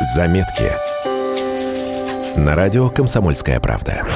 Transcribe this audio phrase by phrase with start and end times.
[0.00, 0.70] Заметки.
[2.36, 4.06] На радио «Комсомольская правда».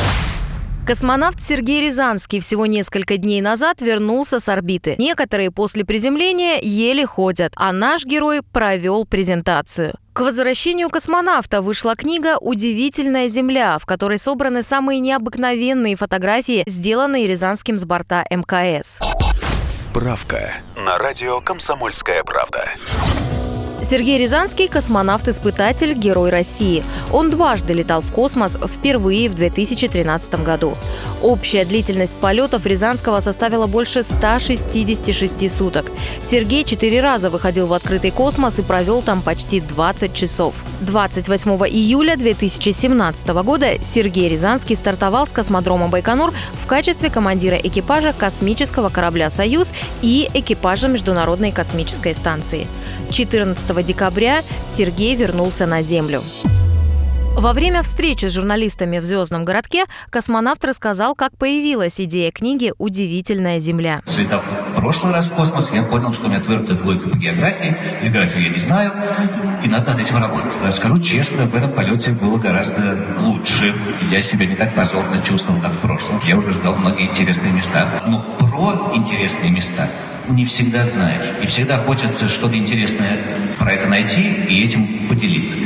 [0.87, 4.95] Космонавт Сергей Рязанский всего несколько дней назад вернулся с орбиты.
[4.99, 9.95] Некоторые после приземления еле ходят, а наш герой провел презентацию.
[10.13, 17.77] К возвращению космонавта вышла книга «Удивительная Земля», в которой собраны самые необыкновенные фотографии, сделанные Рязанским
[17.77, 19.01] с борта МКС.
[19.69, 22.71] Справка на радио «Комсомольская правда».
[23.85, 26.85] Сергей Рязанский– космонавт-испытатель, герой России.
[27.11, 30.77] Он дважды летал в космос, впервые в 2013 году.
[31.21, 35.91] Общая длительность полетов Рязанского составила больше 166 суток.
[36.23, 40.55] Сергей четыре раза выходил в открытый космос и провел там почти 20 часов.
[40.83, 48.89] 28 июля 2017 года Сергей Рязанский стартовал с космодрома Байконур в качестве командира экипажа космического
[48.89, 52.67] корабля «Союз» и экипажа Международной космической станции.
[53.11, 56.21] 14 декабря Сергей вернулся на Землю.
[57.35, 63.59] Во время встречи с журналистами в «Звездном городке» космонавт рассказал, как появилась идея книги «Удивительная
[63.59, 64.03] Земля».
[64.05, 67.75] Слетав в прошлый раз в космос, я понял, что у меня твердая двойка по географии.
[68.03, 68.93] Географию я не знаю,
[69.65, 70.53] и надо над этим работать.
[70.75, 73.75] Скажу честно, в этом полете было гораздо лучше.
[74.11, 76.21] Я себя не так позорно чувствовал, как в прошлом.
[76.27, 77.89] Я уже ждал многие интересные места.
[78.07, 79.89] Но про интересные места
[80.29, 81.27] не всегда знаешь.
[81.43, 83.19] И всегда хочется что-то интересное
[83.59, 85.57] про это найти и этим поделиться.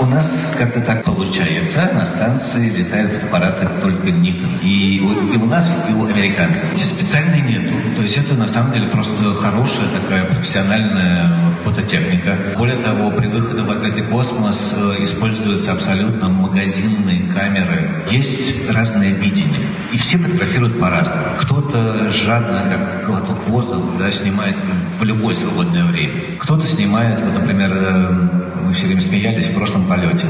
[0.00, 1.90] У нас как-то так получается.
[1.92, 4.60] На станции летают фотоаппараты только Nikon.
[4.62, 5.00] И, и
[5.36, 6.72] у нас, и у американцев.
[6.72, 7.74] Эти специальные нету.
[7.98, 11.32] То есть это на самом деле просто хорошая такая профессиональная
[11.64, 12.38] фототехника.
[12.56, 18.04] Более того, при выходе в открытый космос используются абсолютно магазинные камеры.
[18.08, 19.62] Есть разное видение.
[19.92, 21.24] И все фотографируют по-разному.
[21.40, 24.54] Кто-то жадно, как глоток воздуха, да, снимает
[24.96, 26.38] в любое свободное время.
[26.38, 30.26] Кто-то снимает, вот, например, э, мы все время смеялись в прошлом полете,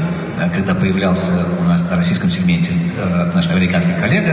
[0.53, 4.31] когда появлялся у нас на российском сегменте э, наш американский коллега,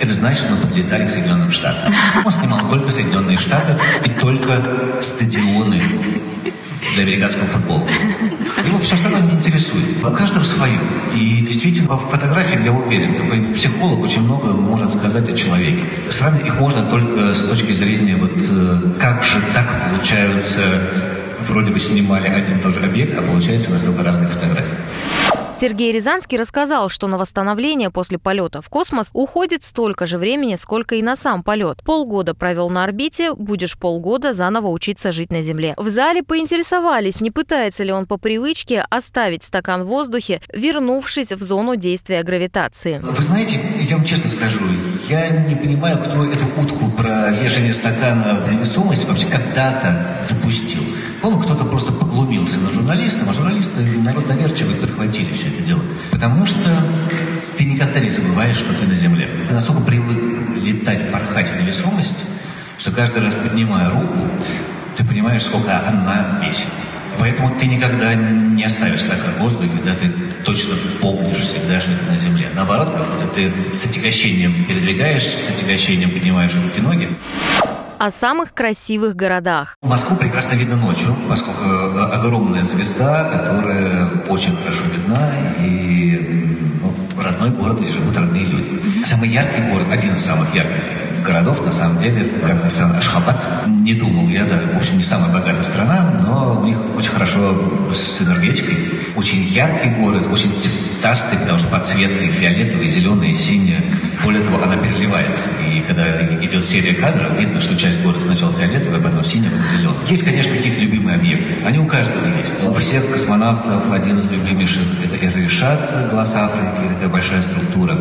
[0.00, 1.92] это значит, что мы подлетали к Соединенным Штатам.
[2.24, 5.82] Он снимал только Соединенные Штаты и только стадионы
[6.94, 7.88] для американского футбола.
[8.66, 10.04] Его все остальное не интересует.
[10.04, 10.78] У каждого свое.
[11.14, 15.82] И действительно, по фотографиям, я уверен, такой психолог очень много может сказать о человеке.
[16.08, 20.62] Сравнить их можно только с точки зрения, вот э, как же так получаются
[21.40, 24.76] вроде бы снимали один и тот же объект, а получается настолько разные фотографии.
[25.54, 30.96] Сергей Рязанский рассказал, что на восстановление после полета в космос уходит столько же времени, сколько
[30.96, 31.82] и на сам полет.
[31.84, 35.74] Полгода провел на орбите, будешь полгода заново учиться жить на Земле.
[35.76, 41.42] В зале поинтересовались, не пытается ли он по привычке оставить стакан в воздухе, вернувшись в
[41.42, 43.00] зону действия гравитации.
[43.02, 44.60] Вы знаете, я вам честно скажу,
[45.08, 50.82] я не понимаю, кто эту утку про лежание стакана в невесомость вообще когда-то запустил.
[51.24, 55.80] По-моему, кто-то просто поглумился на журналистов, а журналисты, народ доверчивый, подхватили все это дело.
[56.10, 56.86] Потому что
[57.56, 59.30] ты никогда не забываешь, что ты на земле.
[59.48, 60.18] Ты настолько привык
[60.62, 62.26] летать, порхать в невесомость,
[62.76, 64.18] что каждый раз поднимая руку,
[64.98, 66.68] ты понимаешь, сколько она весит.
[67.18, 70.12] Поэтому ты никогда не оставишь стакан в воздухе, да, ты
[70.44, 72.50] точно помнишь всегда, что ты на земле.
[72.54, 77.16] Наоборот, как будто ты с отягощением передвигаешься, с отягощением поднимаешь руки-ноги
[77.98, 79.76] о самых красивых городах.
[79.82, 87.50] Москву прекрасно видно ночью, поскольку э, огромная звезда, которая очень хорошо видна, и ну, родной
[87.50, 89.04] город, где живут родные люди.
[89.04, 90.82] Самый яркий город, один из самых ярких
[91.24, 93.42] городов, на самом деле, как ни странно, Ашхабад.
[93.66, 97.90] Не думал я, да, в общем, не самая богатая страна, но у них очень хорошо
[97.92, 98.90] с энергетикой.
[99.16, 103.82] Очень яркий город, очень цветастый, потому что подсветка и фиолетовая, и зеленая, и синяя.
[104.24, 105.50] Более того, она переливается.
[105.70, 110.06] И когда идет серия кадров, видно, что часть города сначала фиолетовая, потом синяя, потом зеленая.
[110.06, 111.54] Есть, конечно, какие-то любимые объекты.
[111.64, 112.64] Они у каждого есть.
[112.64, 117.98] У всех космонавтов один из любимейших– это Эр-Ришат, глаз Африки, такая большая структура.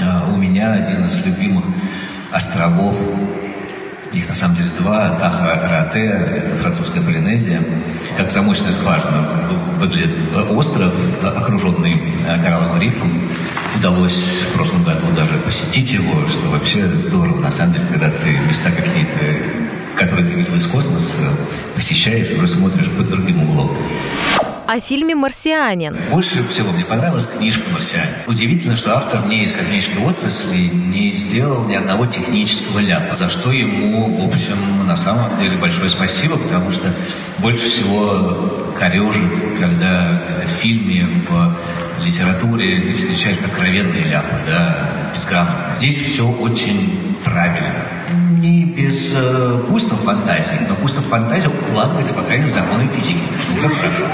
[0.00, 1.64] А у меня один из любимых
[2.30, 2.96] островов.
[4.12, 5.10] Их на самом деле два.
[5.20, 6.04] Таха-Рате,
[6.44, 7.62] это французская Полинезия.
[8.16, 9.28] Как замочная скважина
[9.78, 10.16] выглядит
[10.50, 13.08] остров, окруженный э, коралловым рифом.
[13.80, 18.38] Удалось в прошлом году даже посетить его, что вообще здорово, на самом деле, когда ты
[18.46, 19.16] места какие-то
[19.96, 21.18] которые ты видел из космоса,
[21.74, 23.76] посещаешь и смотришь под другим углом
[24.70, 25.96] о фильме «Марсианин».
[26.12, 28.14] Больше всего мне понравилась книжка «Марсианин».
[28.28, 33.50] Удивительно, что автор не из космической отрасли не сделал ни одного технического ляпа, за что
[33.50, 36.94] ему, в общем, на самом деле большое спасибо, потому что
[37.38, 41.56] больше всего корежит, когда это в фильме, в
[42.10, 45.76] литературе ты встречаешь откровенные ляпы, да, безграмотно.
[45.76, 47.84] Здесь все очень правильно
[48.40, 53.20] не без э, буйства фантазии, но буйство фантазии укладывается, по крайней мере, в законы физики,
[53.40, 54.06] что уже хорошо.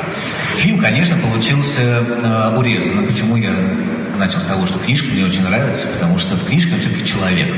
[0.56, 3.06] Фильм, конечно, получился э, урезанным.
[3.06, 3.52] Почему я
[4.18, 7.54] начал с того, что книжка мне очень нравится, потому что в книжке все-таки человек.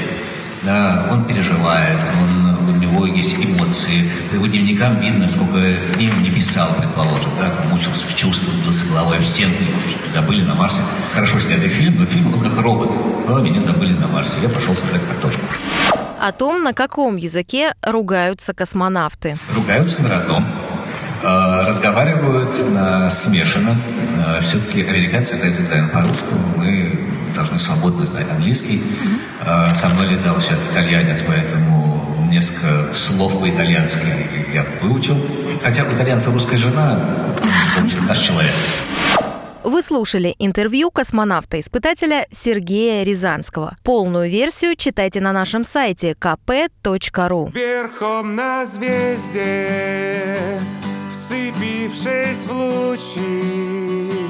[0.63, 2.48] Да, он переживает, он,
[2.89, 4.11] него есть эмоции.
[4.31, 5.59] По его дневникам видно, сколько
[5.97, 9.79] дней он не писал, предположим, да, там мучился в чувствах, бился головой в стенку, его
[10.05, 10.83] забыли на Марсе.
[11.13, 12.95] Хорошо снятый фильм, но фильм, он как робот.
[13.29, 14.41] Но меня забыли на Марсе.
[14.43, 15.43] Я пошел собирать картошку.
[16.21, 19.37] О том, на каком языке ругаются космонавты.
[19.55, 20.45] Ругаются на родном,
[21.23, 23.81] э, разговаривают на смешанном.
[24.17, 26.25] Э, Все-таки американцы сдают экзамен по-русски,
[26.57, 26.99] мы
[27.37, 28.83] должны свободно знать английский.
[29.47, 31.98] Э, Со мной летал сейчас итальянец, поэтому
[32.29, 33.99] несколько слов по-итальянски
[34.53, 35.17] я выучил.
[35.63, 37.35] Хотя у итальянца русская жена,
[37.77, 38.55] в общем, наш человек.
[39.65, 43.77] Вы слушали интервью космонавта-испытателя Сергея Рязанского.
[43.83, 47.53] Полную версию читайте на нашем сайте kp.ru.
[47.53, 50.39] Верхом на звезде,
[51.15, 54.23] вцепившись в лучи,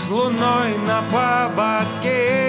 [0.00, 2.41] С луной на поводке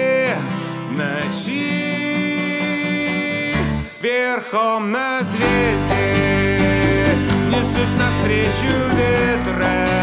[4.04, 5.96] Верхом на звезде,
[7.48, 9.93] несусь навстречу ветра,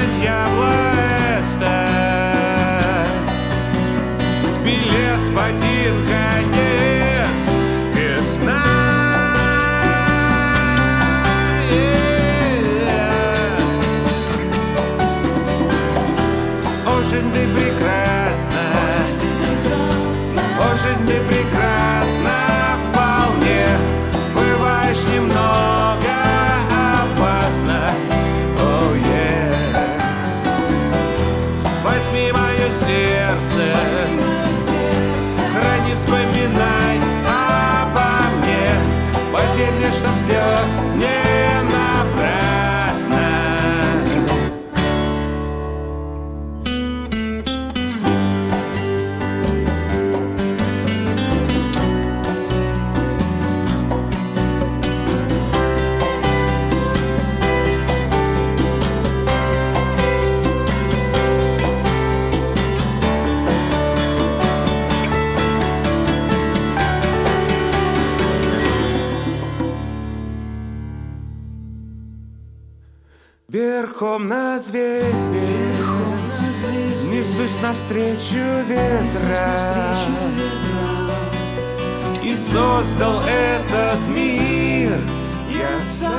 [0.00, 0.20] Yeah.
[0.20, 0.69] diablo
[74.00, 75.02] Верхом на звезде,
[77.10, 79.94] Несусь навстречу ветра.
[82.22, 84.98] И создал этот мир.
[85.50, 86.10] Я сам.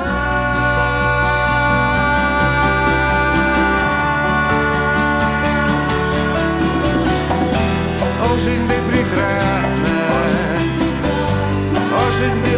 [8.23, 9.97] О, жизнь ты прекрасна.
[11.91, 12.50] О, жизнь ты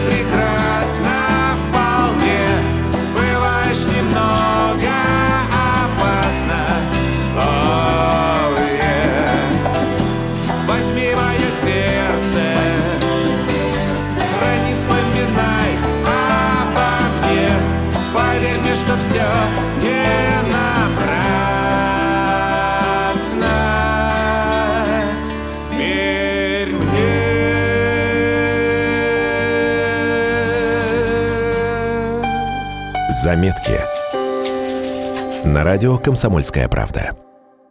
[33.23, 33.79] Заметки.
[35.45, 37.22] На радио «Комсомольская правда».